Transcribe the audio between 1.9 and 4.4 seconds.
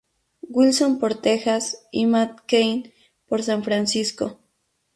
y Matt Cain por San Francisco.